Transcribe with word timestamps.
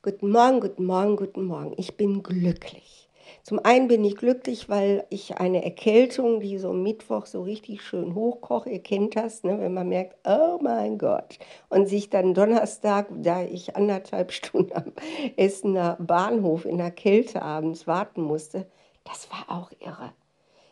Guten 0.00 0.30
Morgen, 0.30 0.60
guten 0.60 0.84
Morgen, 0.84 1.16
guten 1.16 1.42
Morgen. 1.42 1.72
Ich 1.76 1.96
bin 1.96 2.22
glücklich. 2.22 3.08
Zum 3.42 3.58
einen 3.58 3.88
bin 3.88 4.04
ich 4.04 4.14
glücklich, 4.14 4.68
weil 4.68 5.04
ich 5.10 5.38
eine 5.38 5.64
Erkältung, 5.64 6.38
die 6.38 6.56
so 6.58 6.72
Mittwoch 6.72 7.26
so 7.26 7.42
richtig 7.42 7.82
schön 7.82 8.14
hochkocht, 8.14 8.68
ihr 8.68 8.78
kennt 8.78 9.16
das, 9.16 9.42
ne, 9.42 9.58
wenn 9.58 9.74
man 9.74 9.88
merkt, 9.88 10.16
oh 10.24 10.60
mein 10.62 10.98
Gott, 10.98 11.40
und 11.68 11.88
sich 11.88 12.10
dann 12.10 12.32
Donnerstag, 12.32 13.08
da 13.10 13.42
ich 13.42 13.74
anderthalb 13.74 14.30
Stunden 14.32 14.72
am 14.72 14.92
Essener 15.34 15.96
Bahnhof 15.98 16.64
in 16.64 16.78
der 16.78 16.92
Kälte 16.92 17.42
abends 17.42 17.88
warten 17.88 18.22
musste, 18.22 18.68
das 19.02 19.28
war 19.32 19.58
auch 19.58 19.72
irre. 19.80 20.12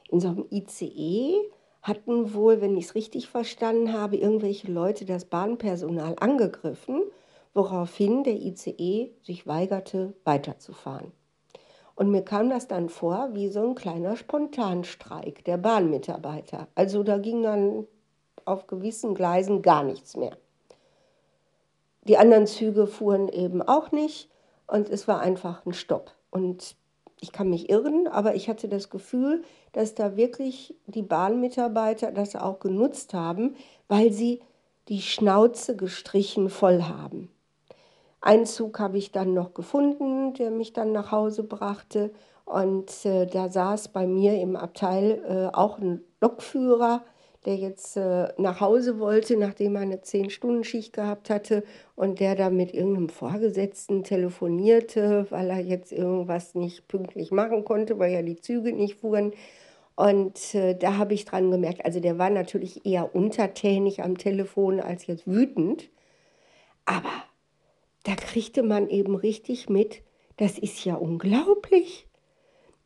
In 0.08 0.20
so 0.20 0.28
einem 0.28 0.46
ICE 0.52 1.34
hatten 1.82 2.32
wohl, 2.32 2.60
wenn 2.60 2.76
ich 2.76 2.84
es 2.84 2.94
richtig 2.94 3.26
verstanden 3.26 3.92
habe, 3.92 4.18
irgendwelche 4.18 4.70
Leute 4.70 5.04
das 5.04 5.24
Bahnpersonal 5.24 6.14
angegriffen, 6.20 7.02
woraufhin 7.56 8.22
der 8.22 8.34
ICE 8.34 9.10
sich 9.22 9.46
weigerte, 9.46 10.12
weiterzufahren. 10.24 11.10
Und 11.94 12.10
mir 12.10 12.22
kam 12.22 12.50
das 12.50 12.68
dann 12.68 12.90
vor 12.90 13.30
wie 13.32 13.48
so 13.48 13.66
ein 13.66 13.74
kleiner 13.74 14.16
Spontanstreik 14.16 15.42
der 15.46 15.56
Bahnmitarbeiter. 15.56 16.68
Also 16.74 17.02
da 17.02 17.16
ging 17.16 17.42
dann 17.42 17.86
auf 18.44 18.66
gewissen 18.66 19.14
Gleisen 19.14 19.62
gar 19.62 19.82
nichts 19.82 20.16
mehr. 20.16 20.36
Die 22.04 22.18
anderen 22.18 22.46
Züge 22.46 22.86
fuhren 22.86 23.28
eben 23.28 23.62
auch 23.62 23.90
nicht 23.90 24.28
und 24.66 24.90
es 24.90 25.08
war 25.08 25.20
einfach 25.20 25.64
ein 25.64 25.72
Stopp. 25.72 26.12
Und 26.30 26.76
ich 27.20 27.32
kann 27.32 27.48
mich 27.48 27.70
irren, 27.70 28.06
aber 28.06 28.34
ich 28.34 28.50
hatte 28.50 28.68
das 28.68 28.90
Gefühl, 28.90 29.42
dass 29.72 29.94
da 29.94 30.18
wirklich 30.18 30.76
die 30.86 31.02
Bahnmitarbeiter 31.02 32.12
das 32.12 32.36
auch 32.36 32.60
genutzt 32.60 33.14
haben, 33.14 33.56
weil 33.88 34.12
sie 34.12 34.42
die 34.88 35.00
Schnauze 35.00 35.74
gestrichen 35.74 36.50
voll 36.50 36.82
haben. 36.82 37.30
Einen 38.20 38.46
Zug 38.46 38.78
habe 38.78 38.98
ich 38.98 39.12
dann 39.12 39.34
noch 39.34 39.54
gefunden, 39.54 40.34
der 40.34 40.50
mich 40.50 40.72
dann 40.72 40.92
nach 40.92 41.12
Hause 41.12 41.42
brachte. 41.44 42.10
Und 42.44 43.04
äh, 43.04 43.26
da 43.26 43.48
saß 43.48 43.88
bei 43.88 44.06
mir 44.06 44.40
im 44.40 44.56
Abteil 44.56 45.22
äh, 45.28 45.56
auch 45.56 45.78
ein 45.78 46.00
Lokführer, 46.20 47.04
der 47.46 47.56
jetzt 47.56 47.96
äh, 47.96 48.28
nach 48.38 48.60
Hause 48.60 48.98
wollte, 48.98 49.36
nachdem 49.36 49.76
er 49.76 49.82
eine 49.82 49.96
10-Stunden-Schicht 49.96 50.92
gehabt 50.92 51.30
hatte 51.30 51.62
und 51.94 52.18
der 52.20 52.34
da 52.34 52.50
mit 52.50 52.74
irgendeinem 52.74 53.08
Vorgesetzten 53.08 54.02
telefonierte, 54.02 55.26
weil 55.30 55.50
er 55.50 55.60
jetzt 55.60 55.92
irgendwas 55.92 56.54
nicht 56.54 56.88
pünktlich 56.88 57.30
machen 57.30 57.64
konnte, 57.64 57.98
weil 57.98 58.12
ja 58.12 58.22
die 58.22 58.40
Züge 58.40 58.72
nicht 58.72 59.00
fuhren. 59.00 59.32
Und 59.94 60.54
äh, 60.54 60.76
da 60.76 60.98
habe 60.98 61.14
ich 61.14 61.24
dran 61.24 61.50
gemerkt, 61.50 61.84
also 61.84 62.00
der 62.00 62.18
war 62.18 62.30
natürlich 62.30 62.84
eher 62.84 63.14
untertänig 63.14 64.02
am 64.02 64.18
Telefon 64.18 64.80
als 64.80 65.06
jetzt 65.06 65.26
wütend, 65.26 65.88
aber 66.84 67.10
da 68.06 68.14
kriegte 68.14 68.62
man 68.62 68.88
eben 68.88 69.14
richtig 69.14 69.68
mit, 69.68 70.02
das 70.36 70.58
ist 70.58 70.84
ja 70.84 70.94
unglaublich 70.94 72.06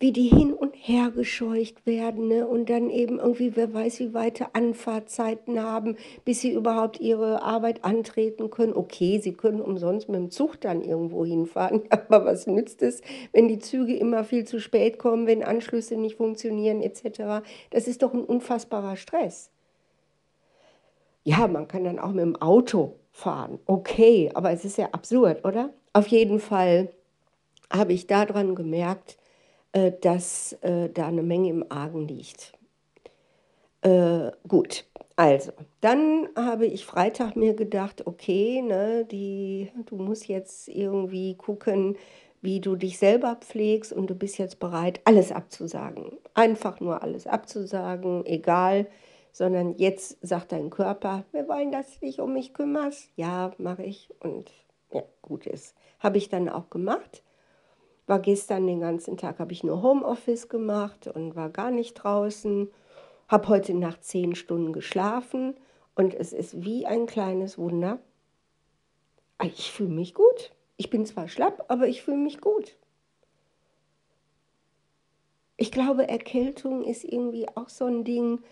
wie 0.01 0.13
die 0.13 0.29
hin 0.29 0.55
und 0.55 0.75
her 0.75 1.11
gescheucht 1.11 1.85
werden 1.85 2.29
ne? 2.29 2.47
und 2.47 2.71
dann 2.71 2.89
eben 2.89 3.19
irgendwie, 3.19 3.55
wer 3.55 3.75
weiß, 3.75 4.01
wie 4.01 4.15
weite 4.15 4.55
Anfahrtzeiten 4.55 5.63
haben, 5.63 5.97
bis 6.25 6.41
sie 6.41 6.55
überhaupt 6.55 7.01
ihre 7.01 7.43
Arbeit 7.43 7.85
antreten 7.85 8.49
können. 8.49 8.73
Okay, 8.73 9.21
sie 9.23 9.35
können 9.35 9.61
umsonst 9.61 10.09
mit 10.09 10.19
dem 10.19 10.31
Zug 10.31 10.59
dann 10.59 10.81
irgendwo 10.81 11.27
hinfahren, 11.27 11.83
aber 11.91 12.25
was 12.25 12.47
nützt 12.47 12.81
es, 12.81 13.03
wenn 13.33 13.47
die 13.47 13.59
Züge 13.59 13.95
immer 13.95 14.25
viel 14.25 14.47
zu 14.47 14.59
spät 14.59 14.99
kommen, 14.99 15.27
wenn 15.27 15.45
Anschlüsse 15.45 15.97
nicht 15.97 16.17
funktionieren 16.17 16.81
etc. 16.81 17.45
Das 17.69 17.87
ist 17.87 18.03
doch 18.03 18.15
ein 18.15 18.25
unfassbarer 18.25 18.97
Stress. 18.97 19.51
Ja, 21.25 21.47
man 21.47 21.69
kann 21.69 21.85
dann 21.85 21.99
auch 21.99 22.13
mit 22.13 22.25
dem 22.25 22.41
Auto 22.41 22.95
fahren. 23.13 23.59
Okay, 23.67 24.31
aber 24.35 24.51
es 24.51 24.65
ist 24.65 24.79
ja 24.79 24.89
absurd, 24.93 25.45
oder? 25.45 25.71
Auf 25.93 26.07
jeden 26.09 26.41
Fall 26.41 26.91
habe 27.73 27.93
ich 27.93 28.07
daran 28.07 28.55
gemerkt, 28.55 29.19
äh, 29.73 29.93
dass 30.01 30.55
äh, 30.63 30.89
da 30.89 31.09
eine 31.09 31.23
Menge 31.23 31.49
im 31.49 31.65
Argen 31.71 32.07
liegt. 32.07 32.53
Äh, 33.83 34.31
gut, 34.47 34.85
also, 35.17 35.53
dann 35.83 36.29
habe 36.35 36.67
ich 36.67 36.87
Freitag 36.87 37.37
mir 37.37 37.55
gedacht, 37.55 38.07
okay, 38.07 38.63
ne, 38.63 39.05
die, 39.05 39.71
du 39.87 39.97
musst 39.97 40.29
jetzt 40.29 40.69
irgendwie 40.69 41.35
gucken, 41.35 41.97
wie 42.43 42.61
du 42.61 42.75
dich 42.75 42.99
selber 42.99 43.37
pflegst 43.37 43.93
und 43.93 44.09
du 44.09 44.15
bist 44.15 44.39
jetzt 44.39 44.61
bereit, 44.61 45.01
alles 45.05 45.31
abzusagen. 45.31 46.13
Einfach 46.35 46.81
nur 46.81 47.03
alles 47.03 47.27
abzusagen, 47.27 48.25
egal, 48.25 48.87
sondern 49.33 49.77
jetzt 49.77 50.19
sagt 50.21 50.53
dein 50.53 50.71
Körper, 50.71 51.25
wir 51.33 51.49
wollen, 51.49 51.73
dass 51.73 51.99
du 51.99 52.07
dich 52.07 52.21
um 52.21 52.33
mich 52.33 52.55
kümmerst. 52.55 53.11
Ja, 53.17 53.53
mache 53.59 53.83
ich 53.83 54.11
und 54.21 54.51
ja, 54.93 55.03
gut 55.23 55.47
ist. 55.47 55.77
Habe 55.99 56.19
ich 56.19 56.29
dann 56.29 56.49
auch 56.49 56.71
gemacht 56.71 57.23
war 58.11 58.19
gestern 58.19 58.67
den 58.67 58.81
ganzen 58.81 59.17
Tag, 59.17 59.39
habe 59.39 59.53
ich 59.53 59.63
nur 59.63 59.83
Homeoffice 59.83 60.49
gemacht 60.49 61.07
und 61.07 61.37
war 61.37 61.49
gar 61.49 61.71
nicht 61.71 61.95
draußen. 61.95 62.69
Habe 63.29 63.49
heute 63.49 63.73
Nacht 63.73 64.05
zehn 64.05 64.35
Stunden 64.35 64.73
geschlafen 64.73 65.55
und 65.95 66.13
es 66.13 66.33
ist 66.33 66.65
wie 66.65 66.85
ein 66.87 67.07
kleines 67.07 67.57
Wunder. 67.57 68.01
Ich 69.43 69.71
fühle 69.71 69.91
mich 69.91 70.13
gut. 70.13 70.53
Ich 70.77 70.91
bin 70.91 71.07
zwar 71.07 71.29
schlapp, 71.29 71.65
aber 71.69 71.87
ich 71.87 72.03
fühle 72.03 72.17
mich 72.17 72.41
gut. 72.41 72.77
Ich 75.57 75.71
glaube, 75.71 76.09
Erkältung 76.09 76.83
ist 76.83 77.05
irgendwie 77.05 77.47
auch 77.55 77.69
so 77.69 77.85
ein 77.85 78.03
Ding, 78.03 78.43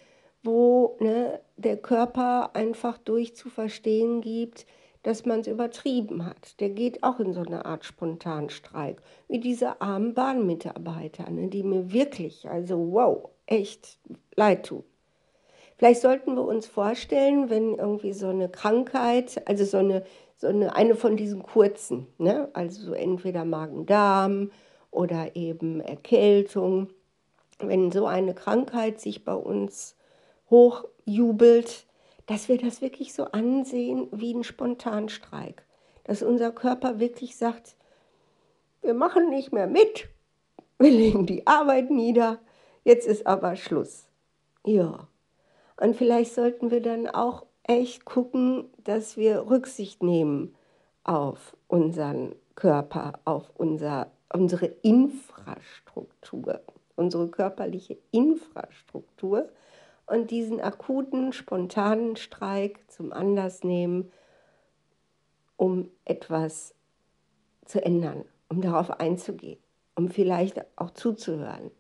wo 0.42 0.96
ne, 1.00 1.40
der 1.56 1.76
Körper 1.76 2.54
einfach 2.54 2.98
durch 2.98 3.34
zu 3.34 3.50
verstehen 3.50 4.20
gibt, 4.20 4.66
dass 5.02 5.24
man 5.24 5.40
es 5.40 5.46
übertrieben 5.46 6.26
hat. 6.26 6.60
Der 6.60 6.70
geht 6.70 7.02
auch 7.02 7.20
in 7.20 7.32
so 7.32 7.40
eine 7.40 7.64
Art 7.64 7.84
Spontanstreik, 7.84 9.00
wie 9.28 9.38
diese 9.38 9.80
armen 9.80 10.14
Bahnmitarbeiter, 10.14 11.30
ne, 11.30 11.48
die 11.48 11.62
mir 11.62 11.92
wirklich, 11.92 12.48
also 12.48 12.92
wow, 12.92 13.30
echt 13.46 13.98
leid 14.36 14.66
tun. 14.66 14.84
Vielleicht 15.78 16.00
sollten 16.00 16.34
wir 16.34 16.42
uns 16.42 16.66
vorstellen, 16.66 17.50
wenn 17.50 17.74
irgendwie 17.74 18.12
so 18.12 18.28
eine 18.28 18.48
Krankheit, 18.48 19.40
also 19.46 19.64
so 19.64 19.78
eine, 19.78 20.02
so 20.36 20.48
eine, 20.48 20.74
eine 20.74 20.96
von 20.96 21.16
diesen 21.16 21.42
kurzen, 21.42 22.08
ne, 22.18 22.48
also 22.52 22.82
so 22.82 22.92
entweder 22.92 23.44
Magen-Darm 23.44 24.50
oder 24.90 25.36
eben 25.36 25.80
Erkältung, 25.80 26.88
wenn 27.60 27.92
so 27.92 28.06
eine 28.06 28.34
Krankheit 28.34 29.00
sich 29.00 29.24
bei 29.24 29.34
uns 29.34 29.96
hochjubelt, 30.50 31.86
dass 32.26 32.48
wir 32.48 32.58
das 32.58 32.82
wirklich 32.82 33.14
so 33.14 33.24
ansehen 33.24 34.08
wie 34.12 34.34
ein 34.34 34.44
Spontanstreik. 34.44 35.64
Dass 36.04 36.22
unser 36.22 36.52
Körper 36.52 37.00
wirklich 37.00 37.36
sagt, 37.36 37.76
wir 38.82 38.94
machen 38.94 39.30
nicht 39.30 39.52
mehr 39.52 39.66
mit, 39.66 40.08
wir 40.78 40.90
legen 40.90 41.26
die 41.26 41.46
Arbeit 41.46 41.90
nieder, 41.90 42.38
jetzt 42.84 43.06
ist 43.06 43.26
aber 43.26 43.56
Schluss. 43.56 44.06
Ja. 44.64 45.08
Und 45.80 45.96
vielleicht 45.96 46.34
sollten 46.34 46.70
wir 46.70 46.80
dann 46.80 47.06
auch 47.08 47.46
echt 47.64 48.04
gucken, 48.04 48.70
dass 48.84 49.16
wir 49.16 49.48
Rücksicht 49.48 50.02
nehmen 50.02 50.54
auf 51.04 51.56
unseren 51.68 52.34
Körper, 52.54 53.20
auf 53.24 53.50
unser, 53.54 54.10
unsere 54.32 54.66
Infrastruktur, 54.66 56.60
unsere 56.96 57.28
körperliche 57.28 57.98
Infrastruktur 58.10 59.48
und 60.08 60.30
diesen 60.30 60.60
akuten, 60.60 61.32
spontanen 61.32 62.16
Streik 62.16 62.80
zum 62.90 63.12
Anlass 63.12 63.62
nehmen, 63.62 64.10
um 65.56 65.90
etwas 66.04 66.74
zu 67.64 67.84
ändern, 67.84 68.24
um 68.48 68.60
darauf 68.60 68.90
einzugehen, 69.00 69.58
um 69.94 70.08
vielleicht 70.08 70.64
auch 70.76 70.90
zuzuhören. 70.90 71.70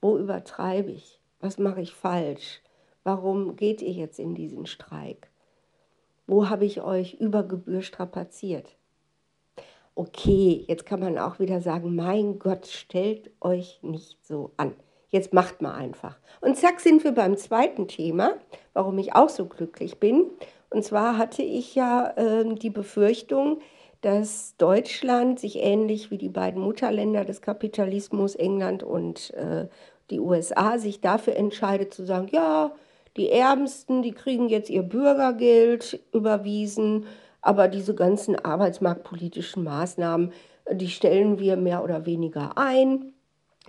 Wo 0.00 0.16
übertreibe 0.16 0.92
ich? 0.92 1.20
Was 1.40 1.58
mache 1.58 1.80
ich 1.80 1.92
falsch? 1.92 2.62
Warum 3.02 3.56
geht 3.56 3.82
ihr 3.82 3.92
jetzt 3.92 4.18
in 4.18 4.34
diesen 4.34 4.66
Streik? 4.66 5.30
Wo 6.26 6.48
habe 6.48 6.64
ich 6.64 6.82
euch 6.82 7.14
über 7.14 7.42
Gebühr 7.42 7.82
strapaziert? 7.82 8.76
Okay, 9.94 10.64
jetzt 10.68 10.86
kann 10.86 11.00
man 11.00 11.18
auch 11.18 11.38
wieder 11.38 11.60
sagen, 11.60 11.96
mein 11.96 12.38
Gott, 12.38 12.66
stellt 12.66 13.30
euch 13.40 13.80
nicht 13.82 14.24
so 14.24 14.52
an. 14.56 14.74
Jetzt 15.08 15.32
macht 15.32 15.62
mal 15.62 15.74
einfach. 15.74 16.18
Und 16.40 16.56
zack 16.56 16.80
sind 16.80 17.04
wir 17.04 17.12
beim 17.12 17.36
zweiten 17.36 17.88
Thema, 17.88 18.34
warum 18.72 18.98
ich 18.98 19.14
auch 19.14 19.28
so 19.28 19.46
glücklich 19.46 19.98
bin. 19.98 20.26
Und 20.70 20.84
zwar 20.84 21.16
hatte 21.16 21.42
ich 21.42 21.74
ja 21.74 22.12
äh, 22.16 22.54
die 22.54 22.70
Befürchtung, 22.70 23.60
dass 24.00 24.56
Deutschland 24.58 25.40
sich 25.40 25.56
ähnlich 25.56 26.10
wie 26.10 26.18
die 26.18 26.28
beiden 26.28 26.60
Mutterländer 26.60 27.24
des 27.24 27.40
Kapitalismus, 27.40 28.34
England 28.34 28.82
und 28.82 29.32
äh, 29.34 29.68
die 30.10 30.20
USA, 30.20 30.78
sich 30.78 31.00
dafür 31.00 31.36
entscheidet 31.36 31.94
zu 31.94 32.04
sagen, 32.04 32.28
ja, 32.30 32.72
die 33.16 33.30
Ärmsten, 33.30 34.02
die 34.02 34.12
kriegen 34.12 34.48
jetzt 34.48 34.70
ihr 34.70 34.82
Bürgergeld 34.82 36.00
überwiesen, 36.12 37.06
aber 37.40 37.68
diese 37.68 37.94
ganzen 37.94 38.36
arbeitsmarktpolitischen 38.36 39.64
Maßnahmen, 39.64 40.32
die 40.70 40.88
stellen 40.88 41.38
wir 41.38 41.56
mehr 41.56 41.82
oder 41.82 42.06
weniger 42.06 42.52
ein 42.56 43.12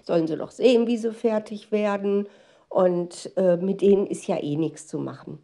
sollen 0.04 0.28
sie 0.28 0.38
doch 0.38 0.52
sehen, 0.52 0.88
wie 0.88 0.98
sie 0.98 1.14
fertig 1.14 1.72
werden. 1.72 2.28
Und 2.70 3.32
äh, 3.38 3.58
mit 3.58 3.82
denen 3.82 4.08
ist 4.08 4.28
ja 4.28 4.42
eh 4.42 4.56
nichts 4.56 4.88
zu 4.88 5.00
machen. 5.00 5.40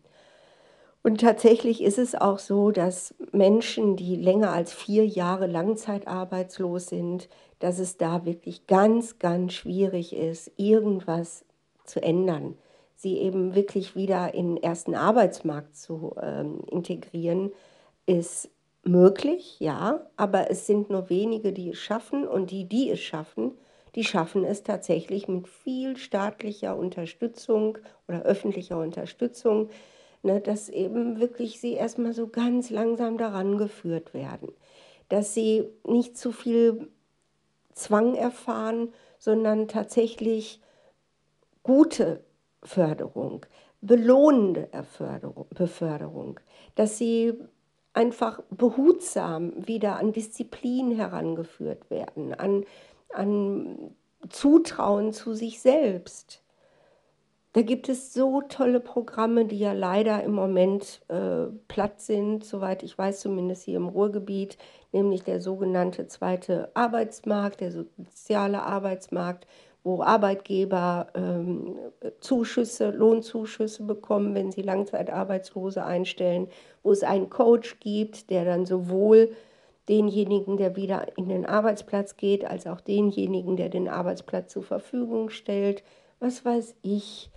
Und 1.04 1.20
tatsächlich 1.20 1.84
ist 1.84 2.00
es 2.00 2.16
auch 2.16 2.40
so, 2.40 2.72
dass 2.72 3.14
Menschen, 3.34 3.98
die 3.98 4.16
länger 4.16 4.54
als 4.54 4.74
vier 4.74 5.06
Jahre 5.06 5.48
langzeitarbeitslos 5.48 6.88
sind, 6.88 7.28
dass 7.60 7.78
es 7.78 7.98
da 7.98 8.26
wirklich 8.26 8.68
ganz, 8.68 9.20
ganz 9.20 9.54
schwierig 9.54 10.16
ist, 10.16 10.52
irgendwas 10.56 11.44
zu 11.84 12.02
ändern. 12.02 12.56
Sie 12.96 13.18
eben 13.18 13.54
wirklich 13.54 13.98
wieder 13.98 14.34
in 14.34 14.56
den 14.56 14.64
ersten 14.64 14.96
Arbeitsmarkt 14.96 15.76
zu 15.76 16.16
ähm, 16.22 16.62
integrieren, 16.72 17.52
ist 18.06 18.50
möglich, 18.84 19.60
ja, 19.60 20.06
aber 20.16 20.50
es 20.52 20.68
sind 20.68 20.90
nur 20.90 21.10
wenige, 21.10 21.52
die 21.52 21.72
es 21.72 21.80
schaffen 21.80 22.26
und 22.28 22.52
die, 22.52 22.66
die 22.66 22.90
es 22.90 23.02
schaffen, 23.02 23.52
die 23.96 24.04
schaffen 24.04 24.44
es 24.44 24.64
tatsächlich 24.64 25.28
mit 25.28 25.48
viel 25.48 25.98
staatlicher 25.98 26.76
Unterstützung 26.76 27.78
oder 28.08 28.24
öffentlicher 28.24 28.80
Unterstützung, 28.80 29.70
ne, 30.24 30.42
dass 30.42 30.70
eben 30.70 31.20
wirklich 31.20 31.60
sie 31.60 31.74
erstmal 31.74 32.14
so 32.14 32.28
ganz 32.28 32.70
langsam 32.70 33.18
daran 33.18 33.58
geführt 33.58 34.14
werden, 34.14 34.52
dass 35.10 35.34
sie 35.34 35.66
nicht 35.86 36.18
zu 36.18 36.32
viel 36.32 36.90
Zwang 37.74 38.16
erfahren, 38.16 38.94
sondern 39.20 39.68
tatsächlich 39.68 40.62
gute 41.64 42.24
Förderung, 42.64 43.46
belohnende 43.82 44.70
Beförderung, 45.52 46.40
dass 46.76 46.98
sie 46.98 47.34
einfach 47.94 48.42
behutsam 48.50 49.54
wieder 49.68 49.98
an 49.98 50.14
Disziplin 50.14 50.92
herangeführt 50.92 51.90
werden, 51.90 52.34
an, 52.34 52.66
an 53.14 53.96
Zutrauen 54.30 55.14
zu 55.14 55.34
sich 55.34 55.62
selbst. 55.62 56.44
Da 57.54 57.62
gibt 57.62 57.88
es 57.88 58.14
so 58.14 58.42
tolle 58.42 58.80
Programme, 58.80 59.46
die 59.46 59.60
ja 59.60 59.74
leider 59.74 60.24
im 60.24 60.32
Moment 60.32 61.02
äh, 61.08 61.46
platt 61.68 62.02
sind, 62.02 62.44
soweit 62.44 62.82
ich 62.82 62.98
weiß, 62.98 63.20
zumindest 63.20 63.64
hier 63.64 63.78
im 63.78 63.90
Ruhrgebiet, 63.90 64.58
nämlich 64.92 65.24
der 65.24 65.40
sogenannte 65.40 66.08
zweite 66.08 66.72
Arbeitsmarkt, 66.74 67.62
der 67.62 67.72
soziale 67.72 68.64
Arbeitsmarkt, 68.64 69.46
wo 69.84 70.02
Arbeitgeber 70.02 71.08
ähm, 71.14 71.76
Zuschüsse, 72.22 72.90
Lohnzuschüsse 72.90 73.84
bekommen, 73.84 74.34
wenn 74.34 74.52
sie 74.52 74.64
Langzeitarbeitslose 74.64 75.86
einstellen, 75.86 76.48
wo 76.82 76.92
es 76.92 77.04
einen 77.04 77.30
Coach 77.30 77.80
gibt, 77.80 78.32
der 78.32 78.46
dann 78.46 78.66
sowohl 78.66 79.30
denjenigen, 79.90 80.58
der 80.58 80.76
wieder 80.76 81.18
in 81.18 81.28
den 81.28 81.46
Arbeitsplatz 81.46 82.16
geht, 82.18 82.46
als 82.46 82.68
auch 82.68 82.82
denjenigen, 82.82 83.58
der 83.58 83.70
den 83.70 83.90
Arbeitsplatz 83.90 84.54
zur 84.54 84.64
Verfügung 84.64 85.30
stellt. 85.30 85.84
Was 86.20 86.46
weiß 86.46 86.76
ich. 86.82 87.30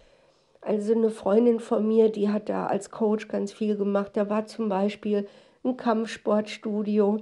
Also 0.60 0.92
eine 0.92 1.10
Freundin 1.10 1.60
von 1.60 1.86
mir, 1.86 2.10
die 2.10 2.30
hat 2.30 2.48
da 2.48 2.66
als 2.66 2.90
Coach 2.90 3.28
ganz 3.28 3.52
viel 3.52 3.76
gemacht. 3.76 4.12
Da 4.14 4.28
war 4.28 4.46
zum 4.46 4.68
Beispiel 4.68 5.28
ein 5.64 5.76
Kampfsportstudio, 5.76 7.18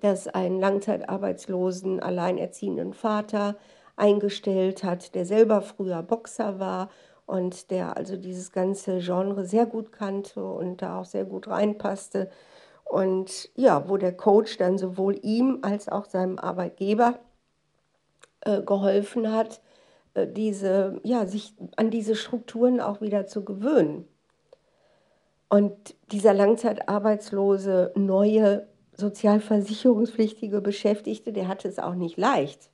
das 0.00 0.26
einen 0.28 0.60
langzeitarbeitslosen, 0.60 2.00
alleinerziehenden 2.00 2.92
Vater 2.92 3.56
eingestellt 3.96 4.84
hat, 4.84 5.14
der 5.14 5.26
selber 5.26 5.62
früher 5.62 6.02
Boxer 6.02 6.58
war 6.58 6.90
und 7.24 7.70
der 7.70 7.96
also 7.96 8.16
dieses 8.16 8.52
ganze 8.52 8.98
Genre 8.98 9.44
sehr 9.44 9.66
gut 9.66 9.92
kannte 9.92 10.44
und 10.44 10.82
da 10.82 11.00
auch 11.00 11.04
sehr 11.04 11.24
gut 11.24 11.48
reinpasste. 11.48 12.30
Und 12.88 13.50
ja, 13.56 13.88
wo 13.88 13.96
der 13.96 14.16
Coach 14.16 14.56
dann 14.58 14.78
sowohl 14.78 15.18
ihm 15.22 15.58
als 15.62 15.88
auch 15.88 16.06
seinem 16.06 16.38
Arbeitgeber 16.38 17.18
äh, 18.42 18.62
geholfen 18.62 19.32
hat, 19.32 19.60
äh, 20.14 20.26
diese, 20.26 21.00
ja, 21.02 21.26
sich 21.26 21.54
an 21.76 21.90
diese 21.90 22.14
Strukturen 22.14 22.80
auch 22.80 23.00
wieder 23.00 23.26
zu 23.26 23.44
gewöhnen. 23.44 24.06
Und 25.48 25.94
dieser 26.12 26.32
langzeitarbeitslose, 26.32 27.92
neue 27.96 28.66
sozialversicherungspflichtige 28.94 30.60
Beschäftigte, 30.60 31.32
der 31.32 31.48
hatte 31.48 31.68
es 31.68 31.78
auch 31.78 31.94
nicht 31.94 32.16
leicht. 32.16 32.70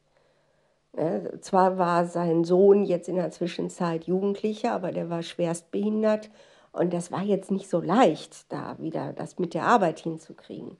Ne, 0.94 1.38
zwar 1.40 1.78
war 1.78 2.04
sein 2.06 2.44
Sohn 2.44 2.84
jetzt 2.84 3.08
in 3.08 3.16
der 3.16 3.30
Zwischenzeit 3.30 4.04
Jugendlicher, 4.04 4.72
aber 4.72 4.92
der 4.92 5.08
war 5.08 5.22
schwerstbehindert 5.22 6.30
und 6.72 6.92
das 6.92 7.12
war 7.12 7.22
jetzt 7.22 7.50
nicht 7.50 7.68
so 7.68 7.80
leicht, 7.80 8.50
da 8.50 8.78
wieder 8.78 9.12
das 9.12 9.38
mit 9.38 9.54
der 9.54 9.64
Arbeit 9.64 10.00
hinzukriegen. 10.00 10.76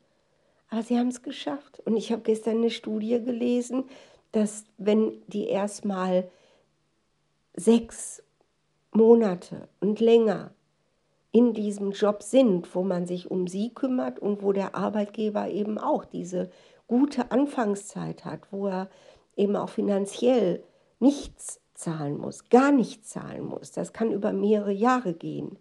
Aber 0.71 0.83
sie 0.83 0.99
haben 0.99 1.09
es 1.09 1.23
geschafft. 1.23 1.81
Und 1.85 1.97
ich 1.97 2.13
habe 2.13 2.23
gestern 2.23 2.57
eine 2.57 2.71
Studie 2.71 3.23
gelesen, 3.23 3.85
dass 4.33 4.65
wenn 4.79 5.23
die 5.27 5.47
erstmal 5.47 6.31
sechs 7.55 8.23
Monate 8.91 9.69
und 9.81 10.01
länger 10.01 10.53
in 11.31 11.53
diesem 11.53 11.93
Job 11.93 12.23
sind, 12.23 12.75
wo 12.75 12.83
man 12.83 13.07
sich 13.07 13.31
um 13.31 13.47
sie 13.47 13.71
kümmert 13.75 14.19
und 14.19 14.43
wo 14.43 14.53
der 14.53 14.75
Arbeitgeber 14.75 15.49
eben 15.49 15.79
auch 15.79 16.07
diese 16.07 16.51
gute 16.87 17.31
Anfangszeit 17.31 18.25
hat, 18.25 18.41
wo 18.51 18.69
er 18.69 18.89
eben 19.37 19.57
auch 19.57 19.71
finanziell 19.71 20.63
nichts 21.01 21.61
zahlen 21.75 22.19
muss, 22.19 22.49
gar 22.49 22.73
nichts 22.73 23.11
zahlen 23.11 23.45
muss. 23.45 23.73
Das 23.73 23.93
kann 23.93 24.11
über 24.11 24.33
mehrere 24.33 24.73
Jahre 24.73 25.15
gehen. 25.15 25.59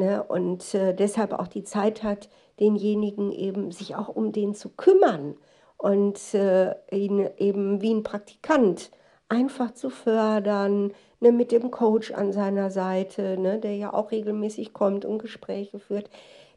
Ne? 0.00 0.22
Und 0.22 0.74
äh, 0.74 0.94
deshalb 0.94 1.34
auch 1.34 1.46
die 1.46 1.62
Zeit 1.62 2.02
hat, 2.02 2.30
denjenigen 2.58 3.32
eben 3.32 3.70
sich 3.70 3.96
auch 3.96 4.08
um 4.08 4.32
den 4.32 4.54
zu 4.54 4.70
kümmern 4.70 5.36
und 5.76 6.18
äh, 6.32 6.74
ihn 6.90 7.28
eben 7.36 7.82
wie 7.82 7.92
ein 7.92 8.02
Praktikant 8.02 8.90
einfach 9.28 9.72
zu 9.72 9.90
fördern, 9.90 10.92
ne, 11.20 11.32
mit 11.32 11.52
dem 11.52 11.70
Coach 11.70 12.12
an 12.12 12.32
seiner 12.32 12.70
Seite, 12.70 13.38
ne, 13.38 13.58
der 13.58 13.76
ja 13.76 13.92
auch 13.92 14.10
regelmäßig 14.10 14.72
kommt 14.72 15.04
und 15.04 15.18
Gespräche 15.18 15.78
führt, 15.78 16.08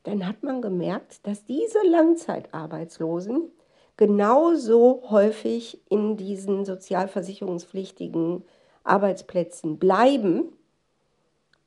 dann 0.03 0.25
hat 0.25 0.41
man 0.41 0.61
gemerkt, 0.61 1.27
dass 1.27 1.43
diese 1.43 1.79
Langzeitarbeitslosen 1.85 3.51
genauso 3.97 5.03
häufig 5.09 5.81
in 5.89 6.15
diesen 6.15 6.63
sozialversicherungspflichtigen 6.63 8.43
Arbeitsplätzen 8.85 9.77
bleiben 9.79 10.53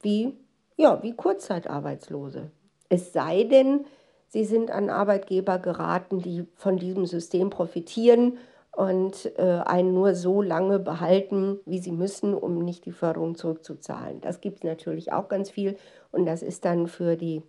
wie, 0.03 0.35
ja, 0.77 1.03
wie 1.03 1.15
Kurzzeitarbeitslose. 1.15 2.51
Es 2.89 3.13
sei 3.13 3.45
denn, 3.45 3.87
sie 4.29 4.45
sind 4.45 4.71
an 4.71 4.91
Arbeitgeber 4.91 5.59
geraten, 5.59 6.21
die 6.21 6.47
von 6.55 6.77
diesem 6.77 7.07
System 7.07 7.51
profitieren 7.51 8.39
und 8.73 9.33
äh, 9.39 9.63
einen 9.65 9.95
nur 9.95 10.15
so 10.15 10.43
lange 10.43 10.79
behalten, 10.79 11.59
wie 11.65 11.79
sie 11.79 11.93
müssen, 11.93 12.35
um 12.35 12.59
nicht 12.59 12.85
die 12.85 12.93
Förderung 12.93 13.35
zurückzuzahlen. 13.35 14.21
Das 14.21 14.43
gibt 14.43 14.59
es 14.59 14.65
natürlich 14.65 15.13
auch 15.13 15.29
ganz 15.29 15.51
viel 15.51 15.77
und 16.13 16.27
das 16.27 16.43
ist 16.43 16.67
dann 16.67 16.87
für 16.87 17.17
die 17.17 17.43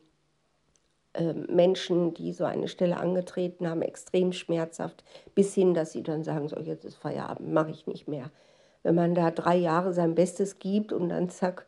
ähm, 1.13 1.45
Menschen, 1.49 2.13
die 2.13 2.31
so 2.31 2.45
eine 2.45 2.69
Stelle 2.69 2.97
angetreten 2.97 3.67
haben, 3.67 3.81
extrem 3.81 4.31
schmerzhaft, 4.31 5.03
bis 5.35 5.53
hin, 5.53 5.73
dass 5.73 5.91
sie 5.91 6.03
dann 6.03 6.23
sagen, 6.23 6.47
so 6.47 6.57
jetzt 6.59 6.85
ist 6.85 6.95
Feierabend, 6.95 7.51
mache 7.51 7.71
ich 7.71 7.87
nicht 7.87 8.07
mehr. 8.07 8.31
Wenn 8.83 8.95
man 8.95 9.13
da 9.13 9.31
drei 9.31 9.57
Jahre 9.57 9.91
sein 9.91 10.15
Bestes 10.15 10.59
gibt 10.59 10.93
und 10.93 11.09
dann 11.09 11.29
zack, 11.29 11.65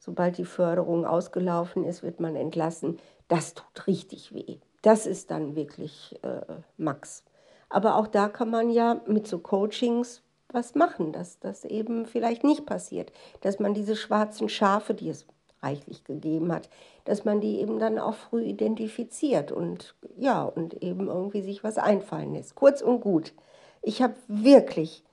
sobald 0.00 0.38
die 0.38 0.44
Förderung 0.44 1.06
ausgelaufen 1.06 1.84
ist, 1.84 2.02
wird 2.02 2.18
man 2.18 2.34
entlassen, 2.34 2.98
das 3.28 3.54
tut 3.54 3.86
richtig 3.86 4.34
weh. 4.34 4.56
Das 4.82 5.06
ist 5.06 5.30
dann 5.30 5.54
wirklich 5.54 6.18
äh, 6.22 6.40
Max. 6.76 7.22
Aber 7.68 7.94
auch 7.94 8.08
da 8.08 8.28
kann 8.28 8.50
man 8.50 8.70
ja 8.70 9.00
mit 9.06 9.28
so 9.28 9.38
Coachings 9.38 10.22
was 10.48 10.74
machen, 10.74 11.12
dass 11.12 11.38
das 11.38 11.64
eben 11.64 12.06
vielleicht 12.06 12.42
nicht 12.42 12.66
passiert, 12.66 13.12
dass 13.42 13.60
man 13.60 13.74
diese 13.74 13.94
schwarzen 13.94 14.48
Schafe, 14.48 14.94
die 14.94 15.10
es 15.10 15.26
reichlich 15.62 16.02
gegeben 16.02 16.52
hat, 16.52 16.68
dass 17.04 17.24
man 17.24 17.40
die 17.40 17.60
eben 17.60 17.78
dann 17.78 17.98
auch 17.98 18.14
früh 18.14 18.42
identifiziert 18.42 19.52
und 19.52 19.94
ja, 20.16 20.42
und 20.42 20.82
eben 20.82 21.06
irgendwie 21.06 21.42
sich 21.42 21.62
was 21.62 21.78
einfallen 21.78 22.32
lässt. 22.32 22.54
Kurz 22.54 22.82
und 22.82 23.00
gut. 23.00 23.34
Ich 23.82 24.02
habe 24.02 24.14
wirklich 24.26 25.04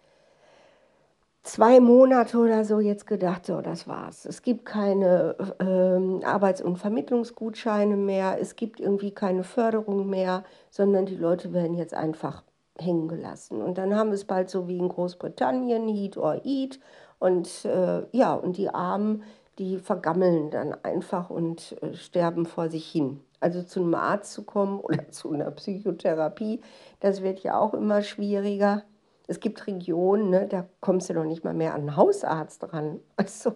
zwei 1.47 1.79
Monate 1.79 2.37
oder 2.37 2.65
so 2.65 2.79
jetzt 2.79 3.07
gedacht, 3.07 3.45
so, 3.45 3.61
das 3.61 3.87
war's. 3.87 4.25
Es 4.25 4.41
gibt 4.41 4.65
keine 4.65 5.35
äh, 5.59 6.25
Arbeits- 6.25 6.61
und 6.61 6.77
Vermittlungsgutscheine 6.77 7.95
mehr, 7.95 8.37
es 8.39 8.55
gibt 8.55 8.79
irgendwie 8.79 9.11
keine 9.11 9.43
Förderung 9.43 10.09
mehr, 10.09 10.43
sondern 10.69 11.05
die 11.05 11.15
Leute 11.15 11.53
werden 11.53 11.75
jetzt 11.75 11.93
einfach 11.93 12.43
hängen 12.77 13.07
gelassen. 13.07 13.61
Und 13.61 13.77
dann 13.77 13.95
haben 13.95 14.09
wir 14.09 14.15
es 14.15 14.25
bald 14.25 14.49
so 14.49 14.67
wie 14.67 14.77
in 14.77 14.89
Großbritannien, 14.89 15.87
Heat 15.87 16.17
or 16.17 16.41
Eat. 16.43 16.79
Und 17.19 17.65
äh, 17.65 18.03
ja, 18.11 18.33
und 18.33 18.57
die 18.57 18.69
Armen, 18.69 19.23
die 19.57 19.77
vergammeln 19.77 20.51
dann 20.51 20.75
einfach 20.83 21.29
und 21.29 21.81
äh, 21.81 21.95
sterben 21.95 22.45
vor 22.45 22.69
sich 22.69 22.87
hin. 22.87 23.21
Also 23.39 23.63
zu 23.63 23.79
einem 23.79 23.95
Arzt 23.95 24.33
zu 24.33 24.43
kommen 24.43 24.79
oder 24.79 25.09
zu 25.11 25.31
einer 25.31 25.49
Psychotherapie, 25.51 26.61
das 26.99 27.23
wird 27.23 27.39
ja 27.39 27.57
auch 27.57 27.73
immer 27.73 28.01
schwieriger. 28.01 28.83
Es 29.27 29.41
gibt 29.41 29.67
Regionen, 29.67 30.29
ne, 30.29 30.47
da 30.47 30.65
kommst 30.79 31.09
du 31.09 31.13
noch 31.13 31.25
nicht 31.25 31.43
mal 31.43 31.53
mehr 31.53 31.73
an 31.73 31.81
einen 31.81 31.95
Hausarzt 31.97 32.73
ran. 32.73 33.01
Also 33.17 33.55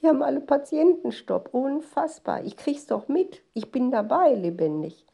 die 0.00 0.08
haben 0.08 0.22
alle 0.22 0.40
Patientenstopp. 0.40 1.50
Unfassbar. 1.52 2.42
Ich 2.42 2.56
krieg's 2.56 2.86
doch 2.86 3.06
mit. 3.06 3.42
Ich 3.54 3.70
bin 3.70 3.92
dabei 3.92 4.34
lebendig. 4.34 5.06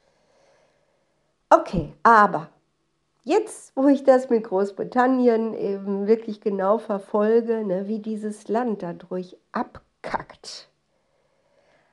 Okay, 1.50 1.92
aber 2.02 2.48
jetzt, 3.22 3.76
wo 3.76 3.86
ich 3.88 4.04
das 4.04 4.30
mit 4.30 4.44
Großbritannien 4.44 5.52
eben 5.54 6.06
wirklich 6.06 6.40
genau 6.40 6.78
verfolge, 6.78 7.64
ne, 7.64 7.86
wie 7.86 7.98
dieses 7.98 8.48
Land 8.48 8.82
dadurch 8.82 9.36
abkackt. 9.52 10.68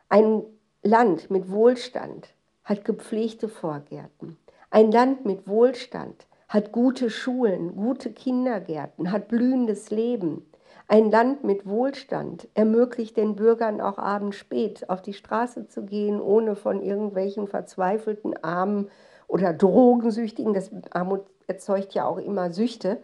Ein 0.07 0.43
Land 0.83 1.29
mit 1.29 1.51
Wohlstand 1.51 2.29
hat 2.63 2.85
gepflegte 2.85 3.49
Vorgärten. 3.49 4.37
Ein 4.69 4.91
Land 4.91 5.25
mit 5.25 5.47
Wohlstand 5.47 6.25
hat 6.55 6.71
gute 6.71 7.09
Schulen, 7.09 7.75
gute 7.75 8.13
Kindergärten, 8.13 9.11
hat 9.11 9.27
blühendes 9.27 9.91
Leben. 9.91 10.49
Ein 10.87 11.11
Land 11.11 11.43
mit 11.43 11.67
Wohlstand 11.67 12.47
ermöglicht 12.53 13.17
den 13.17 13.35
Bürgern 13.35 13.81
auch 13.81 13.97
abends 13.97 14.37
spät 14.37 14.89
auf 14.89 15.01
die 15.01 15.13
Straße 15.13 15.67
zu 15.67 15.83
gehen, 15.83 16.21
ohne 16.21 16.55
von 16.55 16.81
irgendwelchen 16.81 17.47
verzweifelten 17.47 18.41
Armen 18.41 18.89
oder 19.27 19.51
Drogensüchtigen, 19.51 20.53
das 20.53 20.71
Armut 20.91 21.25
erzeugt 21.47 21.93
ja 21.93 22.05
auch 22.05 22.19
immer 22.19 22.53
Süchte, 22.53 23.01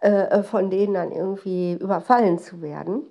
äh, 0.00 0.42
von 0.42 0.68
denen 0.68 0.92
dann 0.92 1.12
irgendwie 1.12 1.72
überfallen 1.72 2.38
zu 2.38 2.60
werden 2.60 3.04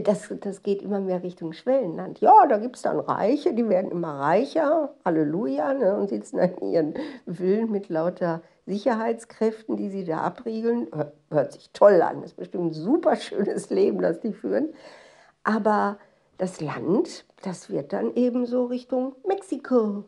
das, 0.00 0.32
das 0.40 0.62
geht 0.62 0.82
immer 0.82 1.00
mehr 1.00 1.22
Richtung 1.22 1.52
Schwellenland. 1.52 2.20
Ja, 2.20 2.46
da 2.46 2.58
gibt 2.58 2.76
es 2.76 2.82
dann 2.82 3.00
Reiche, 3.00 3.52
die 3.52 3.68
werden 3.68 3.90
immer 3.90 4.20
reicher, 4.20 4.94
Halleluja, 5.04 5.74
ne, 5.74 5.96
und 5.96 6.08
sitzen 6.08 6.38
in 6.38 6.72
ihren 6.72 6.94
Villen 7.26 7.70
mit 7.70 7.88
lauter 7.88 8.42
Sicherheitskräften, 8.66 9.76
die 9.76 9.90
sie 9.90 10.04
da 10.04 10.18
abriegeln. 10.18 10.88
Hört 11.30 11.52
sich 11.52 11.70
toll 11.72 12.02
an, 12.02 12.22
das 12.22 12.32
ist 12.32 12.36
bestimmt 12.36 12.66
ein 12.66 12.72
super 12.72 13.16
schönes 13.16 13.70
Leben, 13.70 14.00
das 14.00 14.20
die 14.20 14.32
führen. 14.32 14.72
Aber 15.44 15.98
das 16.38 16.60
Land, 16.60 17.24
das 17.42 17.70
wird 17.70 17.92
dann 17.92 18.14
eben 18.14 18.46
so 18.46 18.66
Richtung 18.66 19.14
Mexiko. 19.26 20.04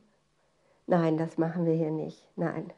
Nein, 0.86 1.16
das 1.16 1.38
machen 1.38 1.66
wir 1.66 1.74
hier 1.74 1.90
nicht. 1.90 2.28
Nein. 2.36 2.72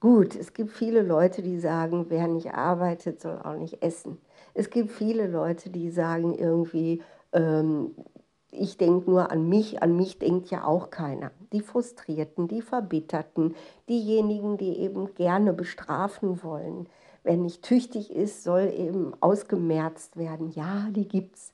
Gut, 0.00 0.36
es 0.36 0.52
gibt 0.52 0.72
viele 0.72 1.02
Leute, 1.02 1.42
die 1.42 1.58
sagen, 1.58 2.06
wer 2.10 2.28
nicht 2.28 2.52
arbeitet, 2.52 3.20
soll 3.20 3.38
auch 3.42 3.56
nicht 3.56 3.82
essen. 3.82 4.20
Es 4.52 4.68
gibt 4.70 4.90
viele 4.90 5.26
Leute, 5.26 5.70
die 5.70 5.90
sagen 5.90 6.34
irgendwie, 6.34 7.02
ähm, 7.32 7.94
ich 8.58 8.76
denke 8.76 9.10
nur 9.10 9.30
an 9.30 9.48
mich, 9.48 9.82
an 9.82 9.96
mich 9.96 10.18
denkt 10.18 10.50
ja 10.50 10.64
auch 10.64 10.90
keiner. 10.90 11.30
Die 11.52 11.60
Frustrierten, 11.60 12.48
die 12.48 12.62
Verbitterten, 12.62 13.54
diejenigen, 13.88 14.56
die 14.56 14.78
eben 14.78 15.14
gerne 15.14 15.52
bestrafen 15.52 16.42
wollen. 16.42 16.88
Wer 17.22 17.36
nicht 17.36 17.62
tüchtig 17.62 18.10
ist, 18.10 18.44
soll 18.44 18.72
eben 18.76 19.12
ausgemerzt 19.20 20.16
werden. 20.16 20.50
Ja, 20.50 20.88
die 20.90 21.08
gibt's. 21.08 21.52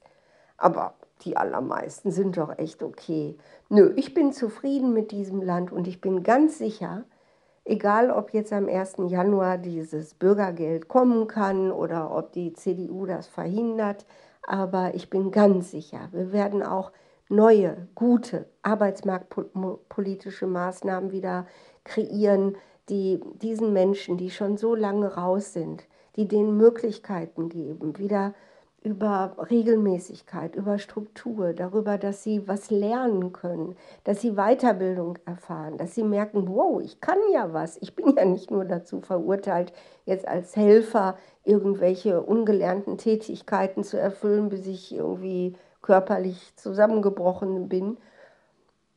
Aber 0.56 0.94
die 1.24 1.36
allermeisten 1.36 2.10
sind 2.10 2.36
doch 2.36 2.58
echt 2.58 2.82
okay. 2.82 3.36
Nö, 3.68 3.92
ich 3.96 4.14
bin 4.14 4.32
zufrieden 4.32 4.92
mit 4.92 5.10
diesem 5.12 5.42
Land 5.42 5.72
und 5.72 5.86
ich 5.88 6.00
bin 6.00 6.22
ganz 6.22 6.58
sicher, 6.58 7.04
egal 7.64 8.10
ob 8.10 8.32
jetzt 8.32 8.52
am 8.52 8.68
1. 8.68 8.96
Januar 9.08 9.58
dieses 9.58 10.14
Bürgergeld 10.14 10.88
kommen 10.88 11.26
kann 11.26 11.70
oder 11.70 12.14
ob 12.14 12.32
die 12.32 12.52
CDU 12.52 13.06
das 13.06 13.26
verhindert, 13.26 14.04
aber 14.42 14.94
ich 14.94 15.10
bin 15.10 15.30
ganz 15.30 15.70
sicher, 15.70 16.08
wir 16.12 16.32
werden 16.32 16.62
auch 16.62 16.92
neue, 17.28 17.88
gute 17.94 18.46
arbeitsmarktpolitische 18.62 20.46
Maßnahmen 20.46 21.12
wieder 21.12 21.46
kreieren, 21.84 22.56
die 22.88 23.20
diesen 23.40 23.72
Menschen, 23.72 24.16
die 24.16 24.30
schon 24.30 24.56
so 24.56 24.74
lange 24.74 25.14
raus 25.14 25.52
sind, 25.52 25.86
die 26.16 26.28
denen 26.28 26.56
Möglichkeiten 26.56 27.48
geben, 27.48 27.98
wieder 27.98 28.34
über 28.84 29.36
Regelmäßigkeit, 29.50 30.56
über 30.56 30.78
Struktur, 30.78 31.52
darüber, 31.52 31.98
dass 31.98 32.22
sie 32.22 32.46
was 32.48 32.70
lernen 32.70 33.32
können, 33.32 33.76
dass 34.04 34.20
sie 34.20 34.32
Weiterbildung 34.32 35.18
erfahren, 35.24 35.78
dass 35.78 35.94
sie 35.94 36.02
merken, 36.02 36.48
wow, 36.48 36.80
ich 36.82 37.00
kann 37.00 37.18
ja 37.32 37.52
was. 37.52 37.76
Ich 37.80 37.94
bin 37.94 38.14
ja 38.16 38.24
nicht 38.24 38.50
nur 38.50 38.64
dazu 38.64 39.00
verurteilt, 39.00 39.72
jetzt 40.04 40.26
als 40.26 40.56
Helfer 40.56 41.16
irgendwelche 41.44 42.22
ungelernten 42.22 42.98
Tätigkeiten 42.98 43.84
zu 43.84 43.98
erfüllen, 43.98 44.48
bis 44.48 44.66
ich 44.66 44.94
irgendwie 44.94 45.54
körperlich 45.80 46.54
zusammengebrochen 46.56 47.68
bin, 47.68 47.98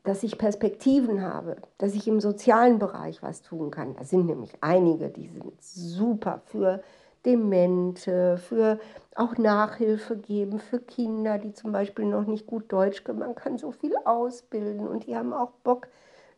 dass 0.04 0.24
ich 0.24 0.38
Perspektiven 0.38 1.22
habe, 1.22 1.58
dass 1.78 1.96
ich 1.96 2.08
im 2.08 2.22
sozialen 2.22 2.80
Bereich 2.80 3.24
was 3.24 3.42
tun 3.42 3.72
kann. 3.72 3.96
Da 3.96 4.04
sind 4.04 4.28
nämlich 4.28 4.54
einige, 4.62 5.10
die 5.10 5.28
sind 5.28 5.62
super 5.62 6.42
für 6.46 6.82
Demente, 7.26 8.38
für 8.38 8.80
auch 9.16 9.38
Nachhilfe 9.38 10.18
geben 10.18 10.60
für 10.60 10.80
Kinder, 10.80 11.38
die 11.38 11.54
zum 11.54 11.72
Beispiel 11.72 12.06
noch 12.06 12.26
nicht 12.26 12.48
gut 12.48 12.72
Deutsch 12.72 13.04
können. 13.04 13.20
Man 13.20 13.36
kann 13.36 13.58
so 13.58 13.72
viel 13.72 13.96
ausbilden 14.04 14.88
und 14.88 15.08
die 15.08 15.16
haben 15.16 15.34
auch 15.34 15.52
Bock, 15.64 15.88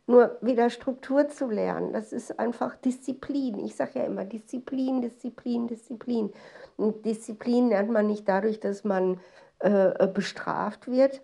nur 0.06 0.38
wieder 0.40 0.70
Struktur 0.70 1.28
zu 1.28 1.48
lernen. 1.48 1.92
Das 1.92 2.12
ist 2.12 2.38
einfach 2.38 2.76
Disziplin. 2.76 3.58
Ich 3.58 3.74
sage 3.74 3.98
ja 3.98 4.04
immer 4.04 4.24
Disziplin, 4.24 5.02
Disziplin, 5.02 5.68
Disziplin. 5.68 6.32
Und 6.76 7.04
Disziplin 7.04 7.68
lernt 7.68 7.90
man 7.90 8.06
nicht 8.06 8.26
dadurch, 8.26 8.58
dass 8.58 8.84
man 8.84 9.20
äh, 9.58 10.06
bestraft 10.06 10.88
wird. 10.88 11.20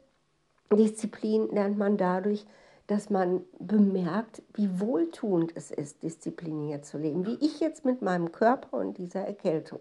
Disziplin 0.70 1.48
lernt 1.50 1.78
man 1.78 1.96
dadurch, 1.96 2.46
dass 2.86 3.08
man 3.08 3.44
bemerkt, 3.58 4.42
wie 4.52 4.80
wohltuend 4.80 5.52
es 5.56 5.70
ist, 5.70 6.02
diszipliniert 6.02 6.84
zu 6.84 6.98
leben. 6.98 7.26
Wie 7.26 7.38
ich 7.44 7.60
jetzt 7.60 7.84
mit 7.84 8.02
meinem 8.02 8.32
Körper 8.32 8.76
und 8.76 8.98
dieser 8.98 9.20
Erkältung. 9.20 9.80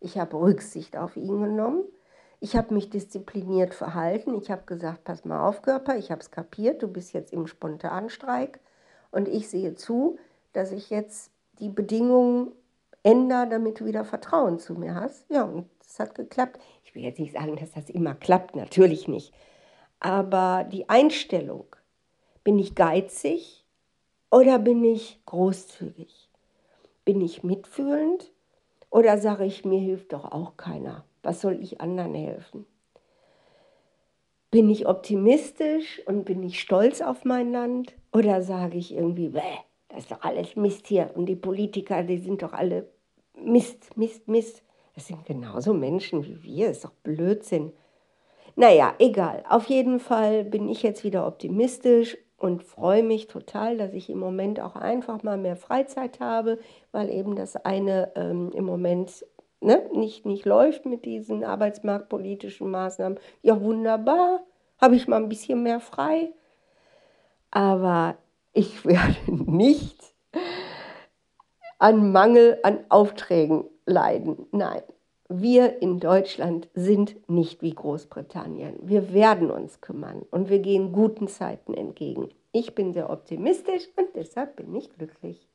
Ich 0.00 0.18
habe 0.18 0.38
Rücksicht 0.38 0.96
auf 0.96 1.16
ihn 1.16 1.40
genommen. 1.40 1.84
Ich 2.40 2.56
habe 2.56 2.74
mich 2.74 2.90
diszipliniert 2.90 3.74
verhalten. 3.74 4.34
Ich 4.34 4.50
habe 4.50 4.62
gesagt, 4.66 5.04
pass 5.04 5.24
mal 5.24 5.48
auf, 5.48 5.62
Körper, 5.62 5.96
ich 5.96 6.10
habe 6.10 6.20
es 6.20 6.30
kapiert, 6.30 6.82
du 6.82 6.88
bist 6.88 7.12
jetzt 7.12 7.32
im 7.32 7.46
Spontanstreik. 7.46 8.60
Und 9.10 9.28
ich 9.28 9.48
sehe 9.48 9.74
zu, 9.74 10.18
dass 10.52 10.70
ich 10.70 10.90
jetzt 10.90 11.30
die 11.58 11.68
Bedingungen 11.68 12.52
ändere, 13.02 13.48
damit 13.48 13.80
du 13.80 13.84
wieder 13.84 14.04
Vertrauen 14.04 14.58
zu 14.58 14.74
mir 14.74 14.94
hast. 14.94 15.24
Ja, 15.30 15.44
und 15.44 15.68
es 15.80 15.98
hat 15.98 16.14
geklappt. 16.14 16.60
Ich 16.82 16.94
will 16.94 17.02
jetzt 17.02 17.18
nicht 17.18 17.32
sagen, 17.32 17.56
dass 17.56 17.72
das 17.72 17.88
immer 17.88 18.14
klappt, 18.14 18.56
natürlich 18.56 19.08
nicht. 19.08 19.32
Aber 20.00 20.64
die 20.64 20.88
Einstellung, 20.88 21.66
bin 22.44 22.58
ich 22.58 22.74
geizig 22.74 23.64
oder 24.30 24.58
bin 24.58 24.84
ich 24.84 25.20
großzügig? 25.26 26.28
Bin 27.04 27.20
ich 27.20 27.42
mitfühlend 27.42 28.32
oder 28.90 29.18
sage 29.18 29.46
ich, 29.46 29.64
mir 29.64 29.80
hilft 29.80 30.12
doch 30.12 30.30
auch 30.30 30.56
keiner? 30.56 31.04
Was 31.22 31.40
soll 31.40 31.58
ich 31.60 31.80
anderen 31.80 32.14
helfen? 32.14 32.66
Bin 34.50 34.70
ich 34.70 34.86
optimistisch 34.86 36.02
und 36.06 36.24
bin 36.24 36.42
ich 36.42 36.60
stolz 36.60 37.00
auf 37.00 37.24
mein 37.24 37.50
Land? 37.50 37.94
Oder 38.12 38.42
sage 38.42 38.76
ich 38.78 38.94
irgendwie, 38.94 39.30
bäh, 39.30 39.40
das 39.88 40.00
ist 40.00 40.12
doch 40.12 40.22
alles 40.22 40.54
Mist 40.54 40.86
hier 40.86 41.10
und 41.14 41.26
die 41.26 41.36
Politiker, 41.36 42.02
die 42.04 42.18
sind 42.18 42.42
doch 42.42 42.52
alle 42.52 42.88
Mist, 43.36 43.96
Mist, 43.96 44.28
Mist. 44.28 44.62
Das 44.94 45.08
sind 45.08 45.24
genauso 45.24 45.74
Menschen 45.74 46.24
wie 46.24 46.42
wir, 46.42 46.68
das 46.68 46.76
ist 46.76 46.84
doch 46.84 46.92
Blödsinn. 47.02 47.72
Naja, 48.56 48.94
egal. 48.98 49.42
Auf 49.48 49.66
jeden 49.66 49.98
Fall 49.98 50.44
bin 50.44 50.68
ich 50.68 50.82
jetzt 50.82 51.02
wieder 51.02 51.26
optimistisch 51.26 52.16
und 52.36 52.62
freue 52.62 53.02
mich 53.02 53.26
total, 53.26 53.76
dass 53.76 53.92
ich 53.92 54.10
im 54.10 54.18
Moment 54.18 54.60
auch 54.60 54.76
einfach 54.76 55.22
mal 55.22 55.36
mehr 55.36 55.56
Freizeit 55.56 56.20
habe, 56.20 56.58
weil 56.92 57.10
eben 57.10 57.36
das 57.36 57.56
eine 57.56 58.12
ähm, 58.16 58.50
im 58.52 58.64
Moment 58.64 59.24
ne, 59.60 59.88
nicht, 59.92 60.26
nicht 60.26 60.44
läuft 60.44 60.86
mit 60.86 61.04
diesen 61.04 61.44
arbeitsmarktpolitischen 61.44 62.70
Maßnahmen. 62.70 63.18
Ja, 63.42 63.60
wunderbar, 63.60 64.40
habe 64.80 64.96
ich 64.96 65.08
mal 65.08 65.16
ein 65.16 65.28
bisschen 65.28 65.62
mehr 65.62 65.80
frei. 65.80 66.32
Aber 67.50 68.16
ich 68.52 68.84
werde 68.84 69.16
nicht 69.26 70.14
an 71.78 72.12
Mangel 72.12 72.58
an 72.62 72.84
Aufträgen 72.88 73.64
leiden. 73.86 74.46
Nein, 74.52 74.82
wir 75.40 75.80
in 75.82 76.00
Deutschland 76.00 76.68
sind 76.74 77.16
nicht 77.28 77.62
wie 77.62 77.74
Großbritannien. 77.74 78.76
Wir 78.82 79.12
werden 79.12 79.50
uns 79.50 79.80
kümmern 79.80 80.22
und 80.30 80.50
wir 80.50 80.58
gehen 80.58 80.92
guten 80.92 81.28
Zeiten 81.28 81.74
entgegen. 81.74 82.30
Ich 82.52 82.74
bin 82.74 82.92
sehr 82.92 83.10
optimistisch 83.10 83.88
und 83.96 84.08
deshalb 84.14 84.56
bin 84.56 84.74
ich 84.74 84.90
glücklich. 84.96 85.48